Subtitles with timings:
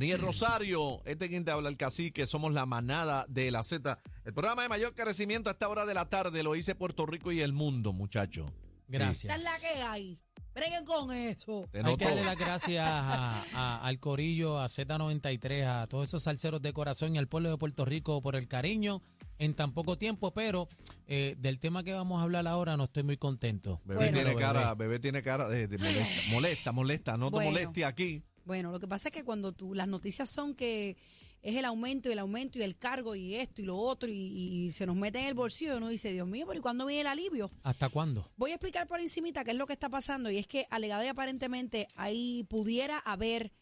[0.00, 3.98] Aniel Rosario, este quien te habla el cacique, somos la manada de la Z.
[4.24, 7.32] El programa de mayor crecimiento a esta hora de la tarde lo hice Puerto Rico
[7.32, 8.50] y el mundo, muchacho.
[8.88, 9.24] Gracias.
[9.24, 10.18] Esa es la que hay.
[10.54, 11.68] Breguen con eso.
[11.70, 11.98] Te Hay noto.
[11.98, 16.72] que darle las gracias a- a- al Corillo, a Z93, a todos esos salseros de
[16.72, 19.02] corazón y al pueblo de Puerto Rico por el cariño
[19.38, 20.68] en tan poco tiempo, pero
[21.06, 23.82] eh, del tema que vamos a hablar ahora no estoy muy contento.
[23.84, 24.12] Bebé Bueno.
[24.14, 24.40] tiene Bebé.
[24.40, 27.50] cara, bebé tiene cara de, de molesta, molesta, molesta, no te Bueno.
[27.50, 28.24] molestes aquí.
[28.44, 30.96] Bueno, lo que pasa es que cuando tú, las noticias son que
[31.42, 34.14] es el aumento y el aumento y el cargo y esto y lo otro y,
[34.14, 37.02] y se nos mete en el bolsillo, uno dice, Dios mío, pero ¿y cuándo viene
[37.02, 37.50] el alivio?
[37.62, 38.30] ¿Hasta cuándo?
[38.36, 41.04] Voy a explicar por encimita qué es lo que está pasando y es que alegada
[41.04, 43.52] y aparentemente ahí pudiera haber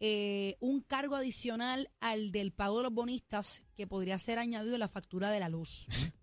[0.00, 4.80] eh, un cargo adicional al del pago de los bonistas que podría ser añadido en
[4.80, 5.86] la factura de la luz.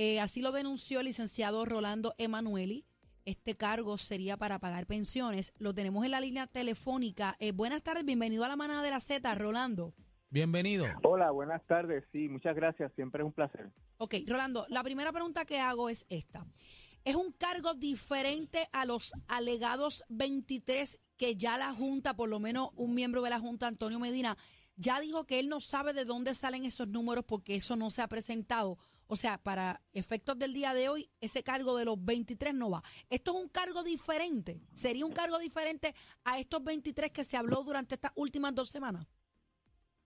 [0.00, 2.86] Eh, así lo denunció el licenciado Rolando Emanueli.
[3.28, 5.52] Este cargo sería para pagar pensiones.
[5.58, 7.36] Lo tenemos en la línea telefónica.
[7.40, 9.92] Eh, buenas tardes, bienvenido a la manada de la Z, Rolando.
[10.30, 10.86] Bienvenido.
[11.02, 12.04] Hola, buenas tardes.
[12.10, 12.90] Sí, muchas gracias.
[12.94, 13.70] Siempre es un placer.
[13.98, 16.46] Ok, Rolando, la primera pregunta que hago es esta.
[17.04, 22.70] ¿Es un cargo diferente a los alegados 23 que ya la Junta, por lo menos
[22.76, 24.38] un miembro de la Junta, Antonio Medina,
[24.76, 28.00] ya dijo que él no sabe de dónde salen esos números porque eso no se
[28.00, 28.78] ha presentado?
[29.10, 32.82] O sea, para efectos del día de hoy, ese cargo de los 23 no va.
[33.08, 34.60] ¿Esto es un cargo diferente?
[34.74, 39.06] ¿Sería un cargo diferente a estos 23 que se habló durante estas últimas dos semanas?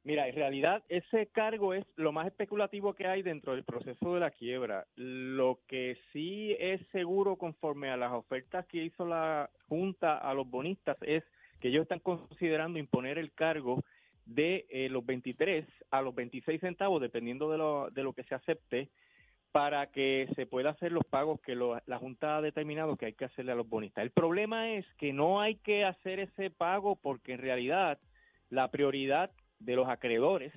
[0.05, 4.21] Mira, en realidad ese cargo es lo más especulativo que hay dentro del proceso de
[4.21, 4.87] la quiebra.
[4.95, 10.49] Lo que sí es seguro conforme a las ofertas que hizo la Junta a los
[10.49, 11.25] bonistas es
[11.61, 13.83] que ellos están considerando imponer el cargo
[14.35, 18.35] de eh, los 23 a los 26 centavos, dependiendo de lo, de lo que se
[18.35, 18.89] acepte,
[19.53, 23.13] para que se pueda hacer los pagos que lo- la Junta ha determinado que hay
[23.13, 24.03] que hacerle a los bonistas.
[24.03, 27.99] El problema es que no hay que hacer ese pago porque en realidad
[28.49, 30.53] la prioridad de los acreedores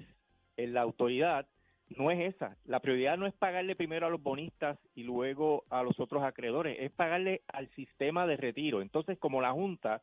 [0.58, 1.46] en la autoridad
[1.90, 2.58] no es esa.
[2.66, 6.78] La prioridad no es pagarle primero a los bonistas y luego a los otros acreedores,
[6.80, 8.82] es pagarle al sistema de retiro.
[8.82, 10.02] Entonces, como la Junta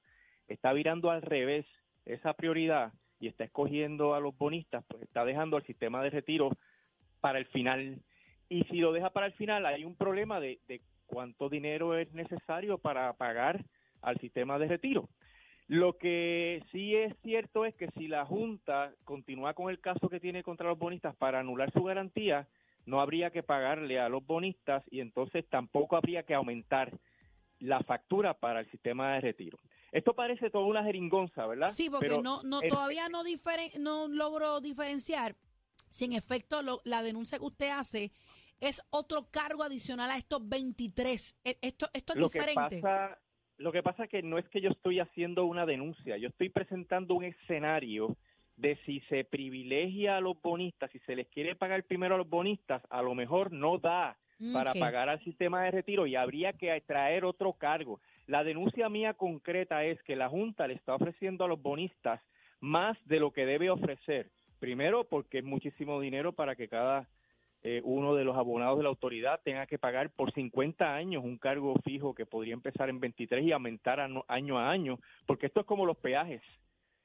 [0.48, 1.64] está virando al revés
[2.04, 6.50] esa prioridad y está escogiendo a los bonistas, pues está dejando al sistema de retiro
[7.20, 8.02] para el final.
[8.48, 12.12] Y si lo deja para el final, hay un problema de, de cuánto dinero es
[12.12, 13.64] necesario para pagar
[14.00, 15.08] al sistema de retiro.
[15.68, 20.18] Lo que sí es cierto es que si la Junta continúa con el caso que
[20.18, 22.48] tiene contra los bonistas para anular su garantía,
[22.86, 26.92] no habría que pagarle a los bonistas y entonces tampoco habría que aumentar
[27.60, 29.58] la factura para el sistema de retiro.
[29.92, 31.66] Esto parece toda una jeringonza, ¿verdad?
[31.68, 35.36] Sí, porque Pero no, no el- todavía no, diferen- no logro diferenciar
[35.90, 38.10] si en efecto lo- la denuncia que usted hace
[38.60, 41.36] es otro cargo adicional a estos 23.
[41.44, 42.80] E- Esto, esto es lo que diferente.
[42.80, 43.18] pasa
[43.58, 47.14] lo que pasa que no es que yo estoy haciendo una denuncia, yo estoy presentando
[47.14, 48.16] un escenario
[48.56, 52.28] de si se privilegia a los bonistas, si se les quiere pagar primero a los
[52.28, 54.18] bonistas, a lo mejor no da
[54.52, 54.78] para Ok.
[54.78, 58.00] pagar al sistema de retiro y habría que traer otro cargo.
[58.26, 62.20] La denuncia mía concreta es que la Junta le está ofreciendo a los bonistas
[62.60, 64.30] más de lo que debe ofrecer.
[64.58, 67.08] Primero, porque es muchísimo dinero para que cada
[67.64, 71.38] eh, uno de los abonados de la autoridad tenga que pagar por 50 años un
[71.38, 75.66] cargo fijo que podría empezar en 23 y aumentar año a año, porque esto es
[75.66, 76.42] como los peajes.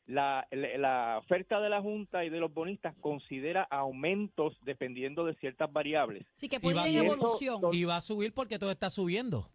[0.08, 5.72] La, la, oferta de la Junta y de los bonistas considera aumentos dependiendo de ciertas
[5.72, 6.26] variables.
[6.36, 7.62] Sí, que Y puede va ir evolución.
[7.74, 9.50] Y va a subir porque todo está subiendo.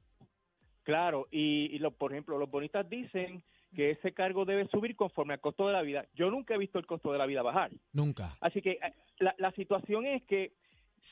[0.83, 3.43] Claro, y, y lo, por ejemplo, los bonistas dicen
[3.75, 6.07] que ese cargo debe subir conforme al costo de la vida.
[6.15, 7.71] Yo nunca he visto el costo de la vida bajar.
[7.93, 8.37] Nunca.
[8.41, 10.53] Así que eh, la, la situación es que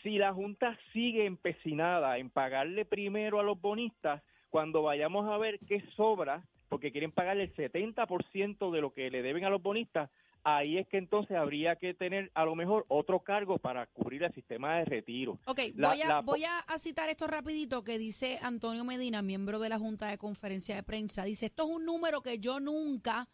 [0.03, 5.59] si la Junta sigue empecinada en pagarle primero a los bonistas, cuando vayamos a ver
[5.61, 10.09] qué sobra, porque quieren pagarle el 70% de lo que le deben a los bonistas,
[10.45, 14.33] ahí es que entonces habría que tener a lo mejor otro cargo para cubrir el
[14.33, 15.39] sistema de retiro.
[15.47, 19.21] Ok, La- voy, a, la- voy a, a citar esto rapidito que dice Antonio Medina,
[19.21, 21.25] miembro de la Junta de Conferencia de Prensa.
[21.25, 23.29] Dice, esto es un número que yo nunca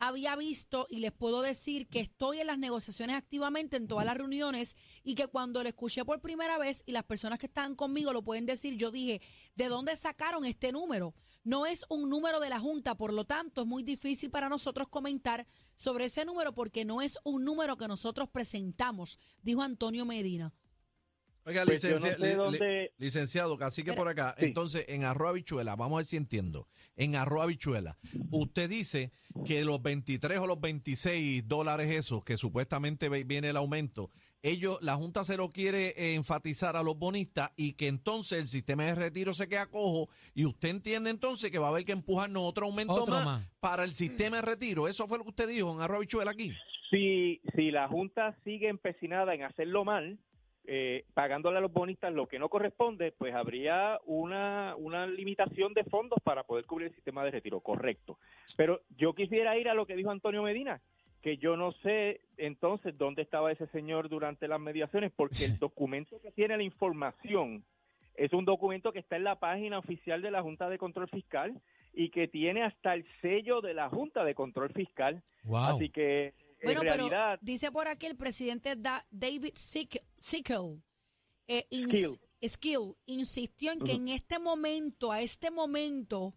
[0.00, 4.16] había visto y les puedo decir que estoy en las negociaciones activamente en todas las
[4.16, 8.12] reuniones y que cuando lo escuché por primera vez y las personas que estaban conmigo
[8.12, 9.20] lo pueden decir, yo dije,
[9.54, 11.14] ¿de dónde sacaron este número?
[11.42, 14.88] No es un número de la Junta, por lo tanto es muy difícil para nosotros
[14.88, 20.52] comentar sobre ese número porque no es un número que nosotros presentamos, dijo Antonio Medina.
[21.46, 24.34] Oiga, Pues yo no licencia- sé li- li- dónde- licenciado, casi que Pero- por acá.
[24.38, 24.44] Sí.
[24.44, 26.68] Entonces, en arroz habichuela, vamos a ver si entiendo.
[26.96, 27.98] En arroz habichuela,
[28.30, 29.10] usted dice
[29.46, 34.10] que los 23 o los 26 dólares esos, que supuestamente viene el aumento,
[34.42, 38.46] ellos, la Junta se lo quiere eh, enfatizar a los bonistas y que entonces el
[38.46, 41.92] sistema de retiro se queda cojo y usted entiende entonces que va a haber que
[41.92, 43.48] empujarnos otro aumento Otro más, más.
[43.60, 44.88] para el sistema de retiro.
[44.88, 46.52] Eso fue lo que usted dijo en arroz habichuela aquí.
[46.90, 50.18] Si, si la Junta sigue empecinada en hacerlo mal,
[50.64, 55.84] eh, pagándole a los bonistas lo que no corresponde, pues habría una, una limitación de
[55.84, 58.18] fondos para poder cubrir el sistema de retiro, correcto.
[58.56, 60.80] Pero yo quisiera ir a lo que dijo Antonio Medina,
[61.22, 66.20] que yo no sé entonces dónde estaba ese señor durante las mediaciones, porque el documento
[66.20, 67.64] que tiene la información
[68.14, 71.60] es un documento que está en la página oficial de la Junta de Control Fiscal
[71.92, 75.22] y que tiene hasta el sello de la Junta de Control Fiscal.
[75.44, 75.76] Wow.
[75.76, 76.34] Así que
[76.64, 77.38] Bueno, en realidad...
[77.40, 80.80] pero dice por aquí el presidente Da- David Sick- Sickle,
[81.48, 82.20] eh, ins- Skill.
[82.48, 86.34] Skill, insistió en que en este momento, a este momento,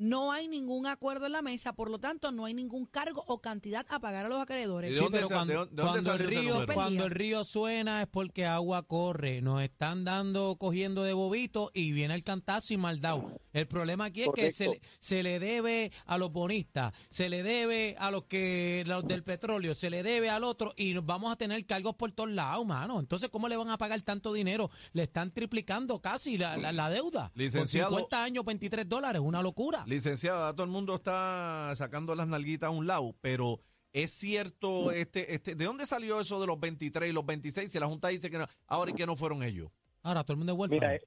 [0.00, 3.40] no hay ningún acuerdo en la mesa, por lo tanto, no hay ningún cargo o
[3.40, 4.96] cantidad a pagar a los ¿Y acreedores.
[4.96, 6.72] Sí, pero cuando, el río, número?
[6.74, 9.42] cuando el río suena es porque agua corre.
[9.42, 13.38] Nos están dando, cogiendo de bobito y viene el cantazo y maldao.
[13.52, 17.94] El problema aquí es que se, se le debe a los bonistas, se le debe
[17.98, 21.36] a los que los del petróleo, se le debe al otro y nos vamos a
[21.36, 23.00] tener cargos por todos lados, mano.
[23.00, 24.70] Entonces, ¿cómo le van a pagar tanto dinero?
[24.92, 27.32] Le están triplicando casi la, la- la deuda.
[27.34, 29.84] Licenciado- Con 50 años, 23 dólares, una locura.
[29.90, 33.58] Licenciada, todo el mundo está sacando las nalguitas a un lado, pero
[33.92, 37.72] es cierto, este, este, ¿de dónde salió eso de los 23 y los 26?
[37.72, 39.68] Si la Junta dice que no, ahora y que no fueron ellos.
[40.04, 40.80] Ahora todo el mundo es huérfano.
[40.80, 41.02] Mira, eh,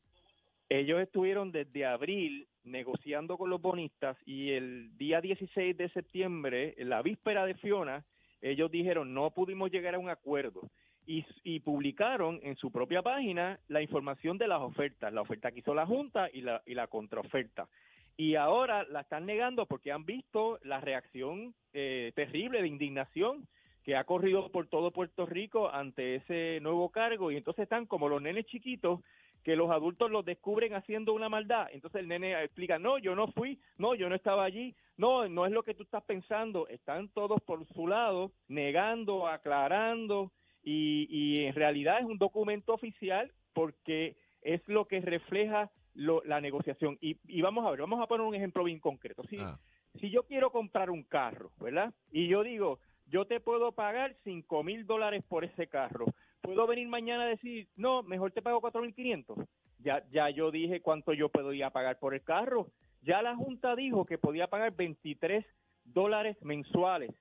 [0.68, 6.90] ellos estuvieron desde abril negociando con los bonistas y el día 16 de septiembre, en
[6.90, 8.04] la víspera de Fiona,
[8.42, 10.70] ellos dijeron no pudimos llegar a un acuerdo
[11.06, 15.60] y, y publicaron en su propia página la información de las ofertas, la oferta que
[15.60, 17.70] hizo la Junta y la, y la contraoferta.
[18.16, 23.48] Y ahora la están negando porque han visto la reacción eh, terrible de indignación
[23.84, 28.08] que ha corrido por todo Puerto Rico ante ese nuevo cargo y entonces están como
[28.08, 29.02] los nenes chiquitos
[29.44, 31.68] que los adultos los descubren haciendo una maldad.
[31.72, 35.46] Entonces el nene explica, no, yo no fui, no, yo no estaba allí, no, no
[35.46, 36.68] es lo que tú estás pensando.
[36.70, 40.32] Están todos por su lado, negando, aclarando,
[40.64, 46.42] y, y en realidad es un documento oficial porque es lo que refleja lo- la
[46.42, 46.98] negociación.
[47.02, 49.24] Y, y vamos a ver, vamos a poner un ejemplo bien concreto.
[49.30, 49.58] Si, Ah.
[50.00, 51.94] si yo quiero comprar un carro, ¿verdad?
[52.12, 56.06] Y yo digo, yo te puedo pagar cinco mil dólares por ese carro.
[56.42, 59.38] Puedo venir mañana a decir, no, mejor te pago cuatro mil quinientos.
[59.80, 62.68] Ya, ya yo dije cuánto yo podía pagar por el carro.
[63.02, 65.46] Ya la Junta dijo que podía pagar 23
[65.84, 67.12] dólares mensuales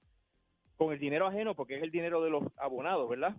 [0.77, 3.37] con el dinero ajeno, porque es el dinero de los abonados, ¿verdad?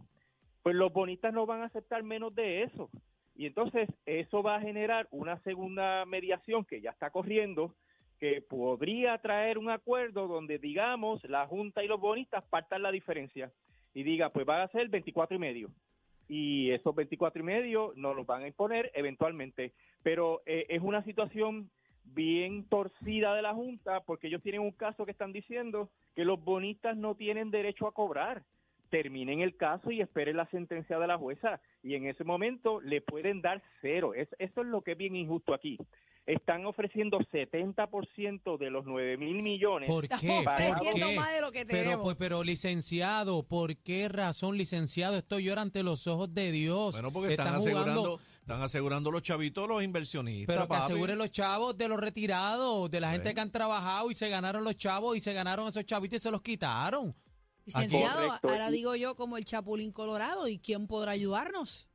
[0.61, 2.89] Pues los bonistas no van a aceptar menos de eso.
[3.35, 7.73] Y entonces eso va a generar una segunda mediación que ya está corriendo,
[8.19, 13.51] que podría traer un acuerdo donde, digamos, la Junta y los bonistas partan la diferencia
[13.93, 15.69] y diga, pues van a ser 24 y medio.
[16.27, 19.73] Y esos 24 y medio nos los van a imponer eventualmente.
[20.03, 21.69] Pero eh, es una situación
[22.05, 26.43] bien torcida de la Junta porque ellos tienen un caso que están diciendo que los
[26.43, 28.43] bonistas no tienen derecho a cobrar.
[28.93, 33.01] Terminen el caso y esperen la sentencia de la jueza y en ese momento le
[33.01, 34.13] pueden dar cero.
[34.13, 35.79] Es, eso es lo que es bien injusto aquí.
[36.27, 39.89] Están ofreciendo 70% de los 9 mil millones.
[39.89, 40.27] ¿Por qué?
[40.43, 41.15] ¿Por ofreciendo qué?
[41.15, 45.17] más de lo que Pero, pues, pero licenciado, ¿por qué razón, licenciado?
[45.17, 46.93] Esto llora ante los ojos de Dios.
[46.93, 50.55] Bueno, porque están, asegurando, están asegurando los chavitos los inversionistas.
[50.55, 50.83] pero que papi.
[50.83, 53.33] aseguren los chavos de los retirados, de la gente Sí.
[53.33, 56.29] que han trabajado y se ganaron los chavos y se ganaron esos chavitos y se
[56.29, 57.15] los quitaron.
[57.65, 58.49] Licenciado, Correcto.
[58.49, 61.89] ahora digo yo como el Chapulín Colorado, ¿y quién podrá ayudarnos?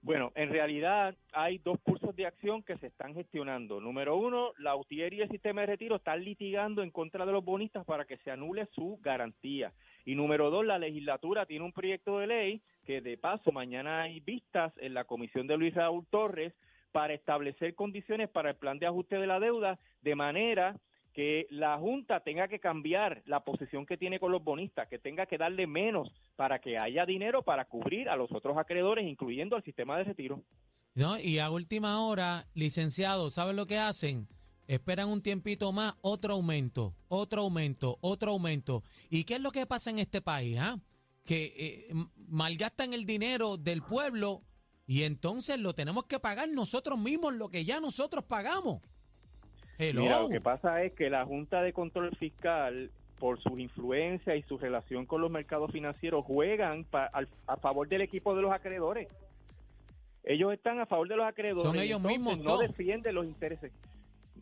[0.00, 3.80] Bueno, en realidad hay dos cursos de acción que se están gestionando.
[3.80, 7.44] Número uno, la UTIER y el sistema de retiro están litigando en contra de los
[7.44, 9.72] bonistas para que se anule su garantía.
[10.04, 14.20] Y número dos, la legislatura tiene un proyecto de ley que de paso mañana hay
[14.20, 16.54] vistas en la comisión de Luis Raúl Torres
[16.92, 20.76] para establecer condiciones para el plan de ajuste de la deuda de manera
[21.18, 25.26] que la Junta tenga que cambiar la posición que tiene con los bonistas, que tenga
[25.26, 29.64] que darle menos para que haya dinero para cubrir a los otros acreedores, incluyendo al
[29.64, 30.44] sistema de retiro.
[30.94, 31.18] ¿no?
[31.18, 34.28] Y a última hora, licenciado, ¿saben lo que hacen?
[34.68, 38.84] Esperan un tiempito más, otro aumento, otro aumento, otro aumento.
[39.10, 40.56] ¿Y qué es lo que pasa en este país?
[40.60, 40.78] ah?
[41.24, 44.42] Que eh, m- malgastan el dinero del pueblo
[44.86, 48.82] y entonces lo tenemos que pagar nosotros mismos, lo que ya nosotros pagamos.
[49.78, 50.02] Hello.
[50.02, 54.42] Mira, lo que pasa es que la Junta de Control Fiscal, por su influencia y
[54.42, 58.52] su relación con los mercados financieros, juegan pa- al- a favor del equipo de los
[58.52, 59.08] acreedores.
[60.24, 61.62] Ellos están a favor de los acreedores.
[61.62, 63.72] Son ellos mismos No defienden los intereses.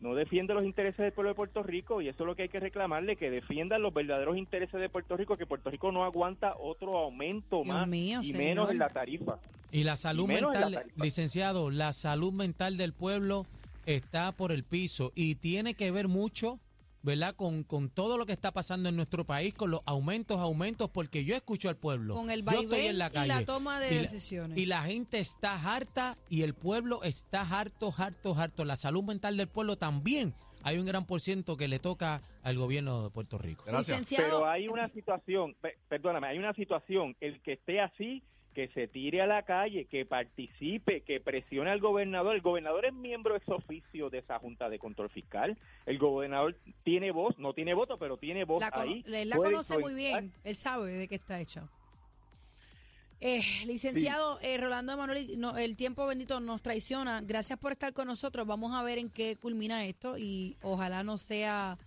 [0.01, 2.49] No defiende los intereses del pueblo de Puerto Rico y eso es lo que hay
[2.49, 6.53] que reclamarle, que defiendan los verdaderos intereses de Puerto Rico, que Puerto Rico no aguanta
[6.59, 8.43] otro aumento Dios más mío, y señor.
[8.43, 9.39] menos en la tarifa.
[9.71, 13.47] Y la salud Y la mental, licenciado, la salud mental del pueblo
[13.87, 16.59] está por el piso y tiene que ver mucho,
[17.03, 17.35] ¿verdad?
[17.35, 21.23] Con, con todo lo que está pasando en nuestro país, con los aumentos, aumentos, porque
[21.23, 22.15] yo escucho al pueblo.
[22.15, 24.57] Con el yo estoy vaivén en la y la toma de Y la- decisiones.
[24.57, 28.65] Y la gente está harta y el pueblo está harto, harto, harto.
[28.65, 30.33] La salud mental del pueblo también.
[30.63, 33.63] Hay un gran por ciento que le toca al gobierno de Puerto Rico.
[33.65, 33.87] Gracias.
[33.99, 38.21] Licenciado, Pero hay una situación, pe- perdóname, hay una situación, el que esté así,
[38.57, 42.33] que se tire a la calle, que participe, que presione al gobernador.
[42.33, 45.55] El gobernador es miembro ex oficio de esa Junta de Control Fiscal.
[45.85, 49.05] El gobernador tiene voz, no tiene voto, pero tiene voz la, ahí.
[49.05, 51.69] él la conoce muy bien, él sabe de qué está hecha.
[53.19, 57.21] Eh, licenciado eh, Rolando Emanuel, no, el tiempo bendito nos traiciona.
[57.21, 58.47] Gracias por estar con nosotros.
[58.47, 61.77] Vamos a ver en qué culmina esto y ojalá no sea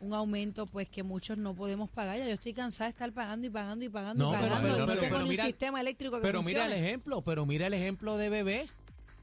[0.00, 2.18] un aumento pues que muchos no podemos pagar.
[2.18, 4.78] Ya yo estoy cansada de estar pagando y pagando y pagando No, y pagando pero-
[4.78, 6.86] no pero- pero ni mira- sistema eléctrico que Pero mira el funcione.
[6.88, 8.68] ejemplo, pero mira el ejemplo de Bebé,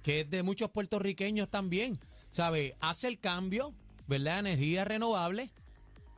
[0.03, 2.00] que es de muchos puertorriqueños también.
[2.32, 2.75] ¿Sabe?
[2.82, 3.74] Hace el cambio,
[4.08, 4.39] ¿verdad?
[4.39, 5.50] Energía renovable.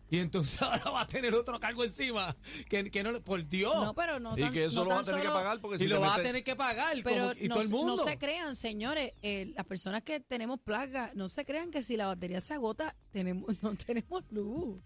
[0.10, 2.36] Y entonces ahora va a tener otro cargo encima.
[2.70, 3.22] Que, que no.
[3.22, 3.74] Por Dios.
[3.76, 5.76] No, pero no Y tan, que eso no lo vas a tener que pagar porque
[5.76, 6.96] y si lo te va a tener que pagar.
[7.04, 8.04] Pero como- y no, todo el no mundo.
[8.04, 12.08] se crean, señores, eh, las personas que tenemos plagas, no se crean que si la
[12.08, 14.80] batería se agota, tenemos, no tenemos luz.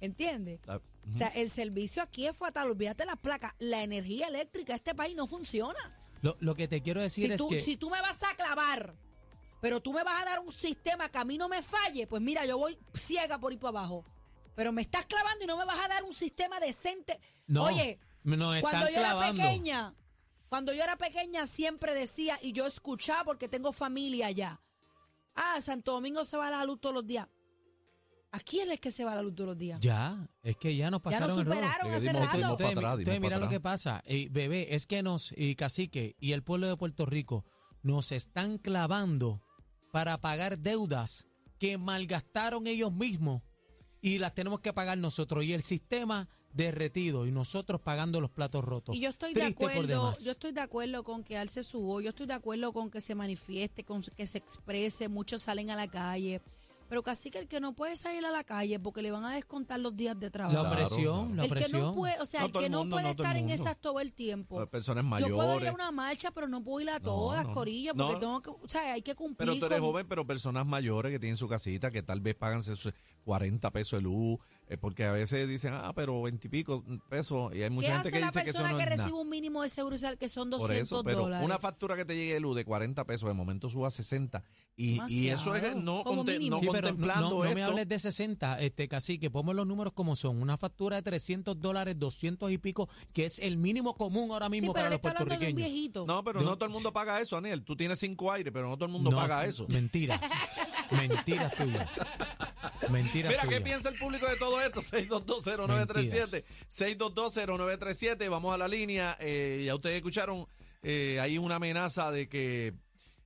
[0.00, 0.60] ¿Entiendes?
[0.66, 2.70] La- O sea, el servicio aquí es fatal.
[2.70, 3.52] Olvídate las placas.
[3.58, 5.78] La energía eléctrica de este país no funciona.
[6.22, 7.60] Lo, lo que te quiero decir Si es tú, que.
[7.60, 8.94] si tú me vas a clavar,
[9.60, 12.20] pero tú me vas a dar un sistema que a mí no me falle, pues
[12.22, 14.04] mira, yo voy ciega por ir para abajo.
[14.54, 17.20] Pero me estás clavando y no me vas a dar un sistema decente.
[17.46, 19.42] No, Oye, nos cuando yo clavando.
[19.42, 19.94] era pequeña,
[20.48, 24.60] cuando yo era pequeña siempre decía, y yo escuchaba porque tengo familia allá.
[25.34, 27.28] Ah, Santo Domingo se va la luz todos los días.
[28.30, 29.80] ¿A quién es que se va la luz todos los días?
[29.80, 31.56] Ya, es que ya nos Ya pasaron nos el rolo.
[31.60, 32.56] superaron hace dimos- rato.
[32.56, 36.32] para atrás, dimos mira lo que pasa, eh, bebé, es que nos, y cacique, y
[36.32, 37.44] el pueblo de Puerto Rico
[37.82, 39.40] nos están clavando
[39.92, 41.26] para pagar deudas
[41.60, 43.42] que malgastaron ellos mismos
[44.04, 45.44] y las tenemos que pagar nosotros.
[45.44, 48.94] Y el sistema derretido y nosotros pagando los platos rotos.
[48.94, 52.02] Y yo estoy de Triste acuerdo, yo estoy de acuerdo con que alce su voz,
[52.02, 55.76] yo estoy de acuerdo con que se manifieste, con que se exprese, muchos salen a
[55.76, 56.42] la calle.
[56.86, 59.34] Pero casi que el que no puede salir a la calle porque le van a
[59.34, 60.62] descontar los días de trabajo.
[60.62, 61.80] La Claro, presión, la el que presión.
[61.80, 64.00] no puede, o sea, No el que el no puede no estar en esas todo
[64.00, 64.60] el tiempo.
[64.60, 65.70] Las personas Yo puedo ir mayores.
[65.70, 67.54] a una marcha, pero no puedo ir a todas, no.
[67.54, 68.18] Corilla, porque No.
[68.20, 71.10] tengo que, o sea, hay que cumplir Pero tú eres con- joven, pero personas mayores
[71.10, 72.92] que tienen su casita, que tal vez pagan sus
[73.24, 74.38] 40 pesos de luz,
[74.68, 77.94] eh, porque a veces dicen, ah, pero 20 y pico pesos, y hay ¿Qué mucha
[77.94, 79.02] gente que dice que eso persona no que, es nada.
[79.02, 81.44] recibe un mínimo de seguro social que son Por 200 eso, pero dólares?
[81.44, 84.42] una factura que te llegue de luz de 40 pesos, de momento suba a 60,
[84.76, 87.98] y, y eso es no, conte- no Sí, no, contemplando no- no me hables de
[87.98, 90.40] 60, este cacique, ponme los números como son.
[90.42, 94.72] Una factura de 300 dólares, 200 y pico, que es el mínimo común ahora mismo
[94.72, 95.54] para los puertorriqueños.
[95.54, 96.04] viejito.
[96.06, 97.62] No, pero no todo el mundo paga eso, Aniel.
[97.62, 99.66] Tú tienes cinco aires, pero no todo el mundo No, paga eso.
[99.72, 100.20] Mentiras.
[100.90, 101.88] mentiras tuyas.
[102.90, 103.62] Mentiras Mira, ¿qué tuyas.
[103.62, 104.80] piensa el público de todo esto?
[104.82, 106.44] 6220937.
[106.70, 108.30] 6220937.
[108.30, 109.16] Vamos a la línea.
[109.20, 110.46] Eh, ya ustedes escucharon,
[110.82, 112.74] eh, hay una amenaza de que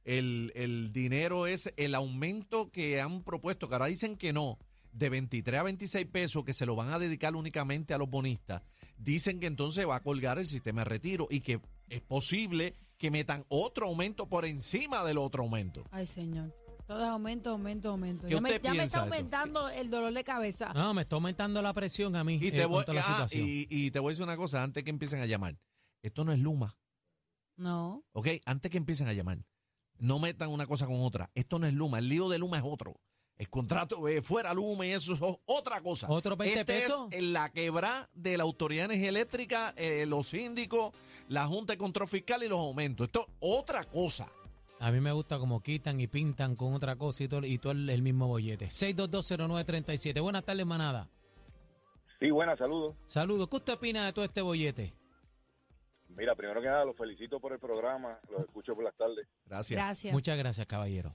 [0.05, 4.59] el, el dinero es el aumento que han propuesto, que ahora dicen que no,
[4.93, 8.63] de 23 a 26 pesos, que se lo van a dedicar únicamente a los bonistas.
[8.97, 13.11] Dicen que entonces va a colgar el sistema de retiro y que es posible que
[13.11, 15.85] metan otro aumento por encima del otro aumento.
[15.93, 16.53] Ay, señor.
[16.89, 18.27] Todo es aumento, aumento, aumento.
[18.27, 19.15] ¿Qué Ya me, usted ya me piensa está de esto?
[19.37, 20.73] aumentando el dolor de cabeza.
[20.75, 23.01] No, me está aumentando la presión a mí Y eh, te, con voy, toda la
[23.03, 23.47] ah, situación.
[23.47, 25.59] y, y te voy a decir una cosa antes que empiecen a llamar.
[26.03, 26.79] Esto no es Luma,
[27.57, 28.05] No.
[28.13, 28.29] ¿ok?
[28.47, 29.39] Antes que empiecen a llamar.
[29.99, 31.31] No metan una cosa con otra.
[31.35, 31.99] Esto no es Luma.
[31.99, 33.01] El lío de Luma es otro.
[33.37, 36.07] El contrato eh, fuera Luma y eso es o- otra cosa.
[36.09, 37.07] ¿Otro 20 este pesos?
[37.11, 40.95] es la quebra de la Autoridad de Energía Eléctrica, eh, los síndicos,
[41.29, 43.07] la Junta de Control Fiscal y los aumentos.
[43.07, 44.29] Esto es otra cosa.
[44.81, 47.73] A mí me gusta como quitan y pintan con otra cosa y todo, y todo
[47.73, 48.67] el, el mismo bollete.
[48.67, 50.21] 6220937.
[50.23, 51.09] Buenas tardes, manada.
[52.21, 52.95] Sí, buenas, saludos.
[53.07, 53.49] Saludos.
[53.49, 54.95] ¿Qué usted opina de todo este bollete?
[56.11, 59.27] Mira, primero que nada, los felicito por el programa, los escucho por las tardes.
[59.47, 59.79] Gracias.
[59.79, 60.13] Gracias.
[60.13, 61.15] Muchas gracias, caballero.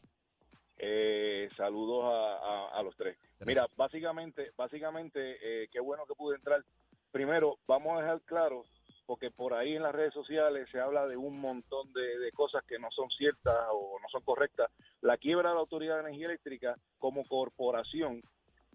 [0.78, 3.18] Eh, saludos a, a- a los tres.
[3.46, 6.64] Mira, básicamente, básicamente, eh, qué bueno que pude entrar.
[7.12, 8.66] Primero, vamos a dejar claro,
[9.06, 12.64] porque por ahí en las redes sociales se habla de un montón de, de cosas
[12.66, 14.72] que no son ciertas o no son correctas.
[15.02, 18.22] La quiebra de la Autoridad de Energía Eléctrica como corporación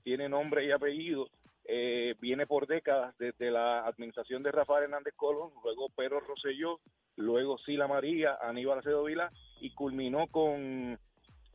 [0.02, 1.28] tiene nombre y apellido,
[1.70, 6.80] eh, viene por décadas desde la administración de Rafael Hernández Colón, luego Pedro Rosselló,
[7.16, 9.30] luego Sila María, Aníbal Acedo Vila
[9.60, 10.98] y culminó con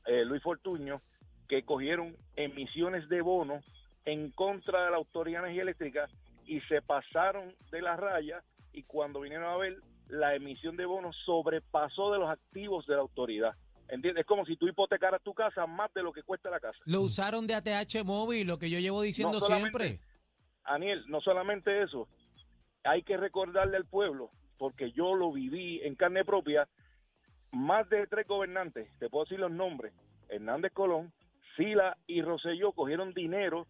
[0.06, 1.02] eh, Luis Fortuño,
[1.50, 3.66] que cogieron emisiones de bonos
[4.06, 6.10] en contra de la Autoridad de Energía Eléctrica
[6.46, 9.78] y se pasaron de la raya y cuando vinieron a ver,
[10.10, 13.56] la emisión de bonos sobrepasó de los activos de la autoridad.
[13.88, 14.22] ¿Entiendes?
[14.22, 16.80] Es como si tú hipotecaras tu casa más de lo que cuesta la casa.
[16.86, 20.00] Lo usaron de ATH móvil, lo que yo llevo diciendo No siempre.
[20.64, 22.08] Aniel, no solamente eso,
[22.84, 26.68] hay que recordarle al pueblo, porque yo lo viví en carne propia,
[27.52, 29.94] más de tres gobernantes, te puedo decir los nombres,
[30.30, 31.12] Hernández Colón,
[31.56, 33.68] Sila y Rosselló cogieron dinero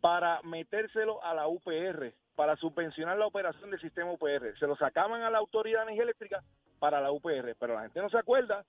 [0.00, 4.56] para metérselo a la UPR, para subvencionar la operación del sistema UPR.
[4.58, 6.44] Se lo sacaban a la Autoridad de Energía Eléctrica
[6.78, 8.64] para la UPR, pero la gente no se acuerda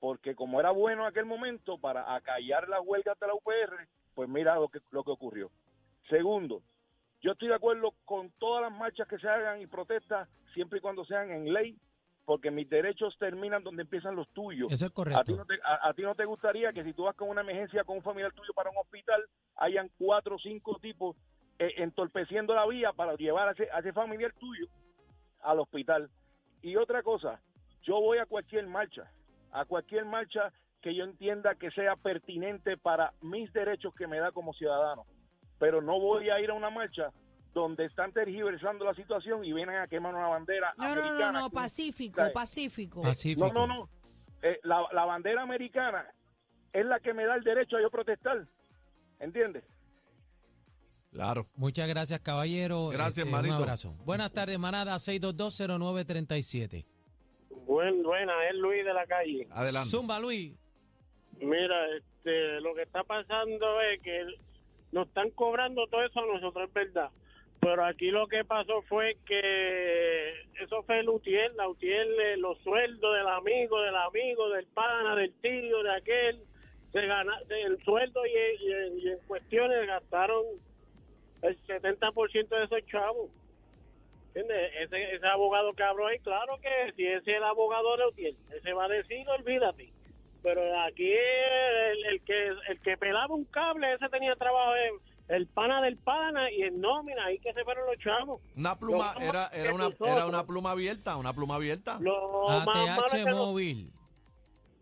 [0.00, 4.28] porque como era bueno en aquel momento para acallar las huelgas de la UPR, pues
[4.28, 5.50] mira lo que, lo que ocurrió.
[6.10, 6.60] Segundo,
[7.22, 10.82] yo estoy de acuerdo con todas las marchas que se hagan y protestas, siempre y
[10.82, 11.78] cuando sean en ley,
[12.26, 14.72] porque mis derechos terminan donde empiezan los tuyos.
[14.72, 15.36] Eso es A ti, correcto.
[15.36, 17.84] no te, a- a ti no te gustaría que si tú vas con una emergencia
[17.84, 19.22] con un familiar tuyo para un hospital,
[19.56, 21.16] hayan cuatro o cinco tipos
[21.58, 24.66] eh, entorpeciendo la vía para llevar a ese, a ese familiar tuyo
[25.40, 26.10] al hospital.
[26.62, 27.40] Y otra cosa,
[27.82, 29.10] yo voy a cualquier marcha,
[29.52, 34.32] a cualquier marcha que yo entienda que sea pertinente para mis derechos que me da
[34.32, 35.06] como ciudadano.
[35.58, 37.10] Pero no voy a ir a una marcha
[37.54, 41.32] donde están tergiversando la situación y vienen a quemar una bandera No, no, no, americana.
[41.40, 42.32] no, con- Pacífico, ¿sabes?
[42.32, 43.02] Pacífico.
[43.02, 43.52] Pacífico.
[43.52, 43.88] no, no, no.
[44.42, 46.04] Eh, la, la bandera americana
[46.72, 48.44] es la que me da el derecho a yo protestar.
[49.20, 49.64] ¿Entiendes?
[51.14, 51.46] Claro.
[51.54, 52.88] Muchas gracias, caballero.
[52.88, 53.54] Gracias, Este, Marito.
[53.54, 53.94] Un abrazo.
[54.04, 56.84] Buenas tardes, manada 6220937.
[57.66, 59.46] Buen, buena, es Luis de la calle.
[59.52, 59.88] Adelante.
[59.90, 60.52] Zumba, Luis.
[61.40, 64.24] Mira, este, lo que está pasando es que
[64.90, 67.10] nos están cobrando todo eso a nosotros, es verdad.
[67.60, 72.58] Pero aquí lo que pasó fue que eso fue el UTIEL, la UTIEL, eh, los
[72.58, 76.42] sueldos del amigo, del amigo, del pana, del tío, de aquel,
[76.92, 80.42] se gana, el sueldo y, y- y en cuestiones gastaron
[81.44, 83.30] el 70% de esos chavos.
[84.34, 84.72] ¿Entiendes?
[84.80, 88.36] Ese, ese abogado que habló ahí, claro que si ese es el abogado de UTIEL,
[88.56, 89.92] ese va a decir, olvídate.
[90.42, 95.46] Pero aquí el, el que el que pelaba un cable, ese tenía trabajo en el
[95.46, 98.42] pana del pana y en nómina, ahí que se fueron los chavos.
[98.56, 100.10] Una pluma, era, era, una, nosotros.
[100.10, 101.98] era una pluma abierta, una pluma abierta.
[102.00, 103.90] Lo más, malo ATH que móvil.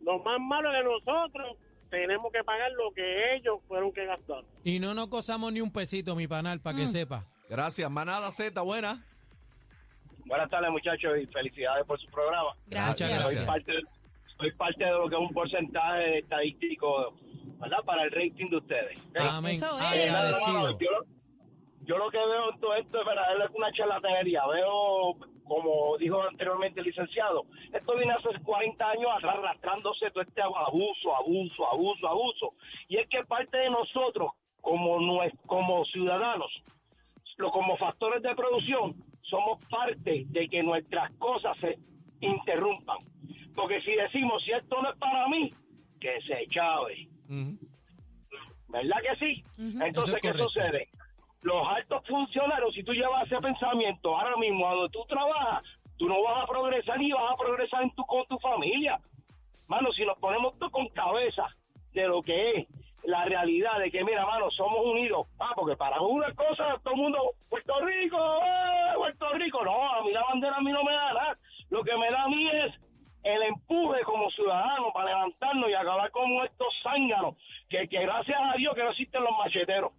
[0.00, 1.56] lo más malo de nosotros,
[1.92, 4.46] tenemos que pagar lo que ellos fueron que gastaron.
[4.64, 6.80] Y no nos gozamos ni un pesito, mi panal, para Mm.
[6.80, 7.26] que sepa.
[7.50, 9.04] Gracias, manada Z, buena.
[10.24, 12.50] Buenas tardes, muchachos, y felicidades por su programa.
[12.66, 13.10] Gracias.
[13.10, 13.44] Muchas Soy gracias.
[13.44, 13.72] parte,
[14.38, 17.14] soy parte de lo que es un porcentaje estadístico,
[17.60, 17.78] ¿verdad?
[17.84, 18.98] Para el rating de ustedes.
[19.20, 19.52] Amén.
[19.52, 19.84] Eso es.
[19.84, 20.78] Agradecido.
[20.78, 21.06] yo, lo-
[21.84, 24.42] yo lo que veo en todo esto es una charlatanería.
[24.46, 25.14] Veo,
[25.52, 31.66] como dijo anteriormente el licenciado, esto viene hace 40 años arrastrándose todo este abuso, abuso,
[31.70, 32.54] abuso, abuso.
[32.88, 36.50] Y es que parte de nosotros, como, como ciudadanos,
[37.36, 41.78] como factores de producción, somos parte de que nuestras cosas se
[42.22, 43.00] interrumpan.
[43.54, 45.52] Porque si decimos, si esto no es para mí,
[46.00, 47.08] que se chave.
[48.68, 49.44] ¿Verdad que sí?
[49.58, 50.48] Entonces, Eso es ¿qué correcto.
[50.48, 50.88] sucede?
[51.42, 55.62] Los altos funcionarios, si tú llevas ese pensamiento ahora mismo a donde tú trabajas,
[55.98, 58.98] tú no vas a progresar ni vas a progresar en tu, con tu familia.
[59.66, 61.46] Mano, si nos ponemos todo con cabeza
[61.92, 62.66] de lo que es
[63.04, 65.26] la realidad de que, mira, mano, somos unidos.
[65.40, 68.94] Ah, porque para una cosa, todo el mundo, Puerto Rico, ¡eh!
[68.96, 69.64] Puerto Rico.
[69.64, 71.38] No, a mí la bandera a mí no me da nada.
[71.70, 72.72] Lo que me da a mí es
[73.24, 77.36] el empuje como ciudadano para levantarnos y acabar con estos zánganos,
[77.68, 79.92] que, que gracias a Dios que no existen los macheteros.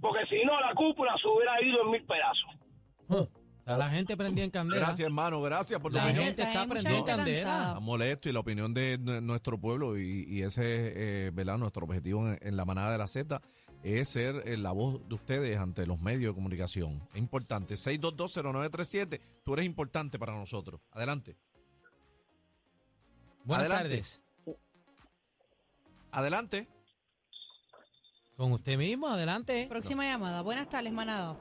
[0.00, 2.50] Porque si no, la cúpula se hubiera ido en mil pedazos.
[3.08, 3.28] Huh.
[3.66, 4.86] La gente prendida en candela.
[4.86, 6.24] Gracias, hermano, gracias por La opinión.
[6.24, 7.38] gente está prendida en candela.
[7.38, 11.58] Está molesto y la opinión de nuestro pueblo y, y ese es eh, ¿verdad?
[11.58, 13.40] nuestro objetivo en, en la manada de la Z
[13.82, 17.00] es ser eh, la voz de ustedes ante los medios de comunicación.
[17.12, 17.74] Es importante.
[17.74, 20.80] 6220937, tú eres importante para nosotros.
[20.90, 21.36] Adelante.
[23.44, 23.88] Buenas Adelante.
[23.88, 24.22] tardes.
[26.12, 26.68] Adelante.
[28.40, 29.66] Con usted mismo, adelante.
[29.68, 30.40] Próxima llamada.
[30.40, 31.36] Buenas tardes, manada.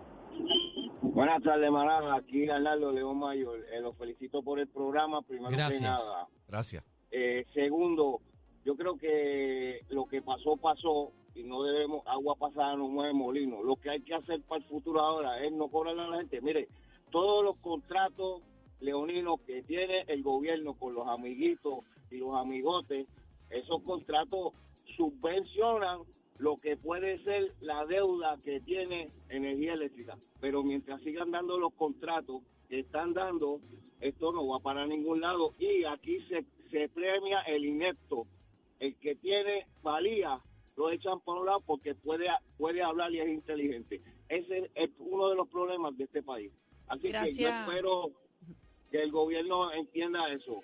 [1.01, 2.17] Buenas tardes, manada.
[2.17, 3.57] Aquí Arnaldo León Mayor.
[3.71, 5.79] Eh, los felicito por el programa, primero Gracias.
[5.79, 6.27] que nada.
[6.45, 6.83] Gracias.
[7.09, 8.19] Eh, segundo,
[8.65, 13.63] yo creo que lo que pasó, pasó y no debemos, agua pasada no mueve molino.
[13.63, 16.41] Lo que hay que hacer para el futuro ahora es no cobrarle a la gente.
[16.41, 16.67] Mire,
[17.12, 18.41] todos los contratos
[18.81, 21.79] leoninos que tiene el gobierno con los amiguitos
[22.12, 23.07] y los amigotes,
[23.49, 24.51] esos contratos
[24.97, 26.01] subvencionan
[26.39, 30.17] lo que puede ser la deuda que tiene energía eléctrica.
[30.39, 33.60] Pero mientras sigan dando los contratos que están dando,
[33.99, 35.54] esto no va para ningún lado.
[35.60, 38.25] Y aquí se, se premia el inepto.
[38.80, 40.39] El que tiene valía
[40.78, 44.02] lo echan por un lado porque puede, puede hablar y es inteligente.
[44.30, 46.54] Ese es uno de los problemas de este país.
[46.88, 47.67] Así que yo Gracias.
[47.67, 48.12] espero
[48.89, 50.62] que el gobierno entienda eso.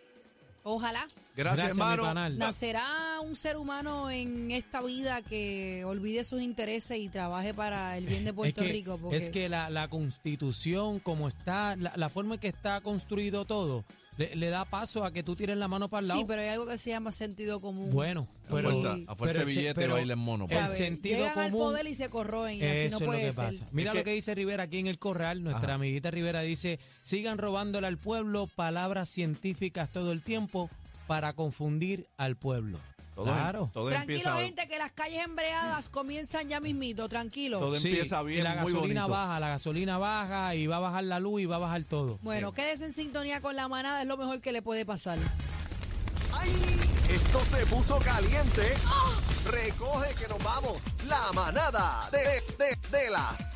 [0.68, 1.08] Ojalá.
[1.36, 2.12] Gracias, hermano.
[2.32, 8.08] ¿Nacerá un ser humano en esta vida que olvide sus intereses y trabaje para el
[8.08, 8.98] bien de Puerto es que, Rico?
[8.98, 13.46] Porque es que la, la constitución, como está, la, la forma en que está construido
[13.46, 13.86] todo,
[14.18, 16.20] le, le da paso a que tú tires la mano para el lado.
[16.20, 17.92] sí, pero hay algo que se llama sentido común.
[17.92, 20.46] bueno, A pero, fuerza, a fuerza pero billete pero bailen mono.
[20.46, 20.72] el pues.
[20.78, 23.34] Sentido Llegan al poder y se corroen y así Eso no es lo puede que
[23.34, 23.46] ser.
[23.46, 23.68] pasa.
[23.72, 25.44] Mira Es lo que- que dice Rivera aquí en el corral.
[25.44, 25.74] Nuestra Ajá.
[25.76, 30.70] amiguita Rivera dice: sigan robándole al pueblo palabras científicas todo el tiempo
[31.08, 32.80] para confundir al pueblo.
[33.16, 33.70] Todo, claro.
[33.74, 37.60] todo Tranquilo, empieza, gente, que las calles embreadas comienzan ya mismito, tranquilo.
[37.60, 39.18] todo Sí, empieza bien, y la muy gasolina bonito.
[39.18, 42.20] baja, la gasolina baja y va a bajar la luz y va a bajar todo.
[42.22, 45.18] Bueno, quédese en sintonía con la manada, es lo mejor que le puede pasar.
[46.34, 46.52] ¡Ay!
[47.10, 48.74] Esto se puso caliente.
[49.46, 50.82] Recoge que nos vamos.
[51.08, 53.56] La manada de, de, de las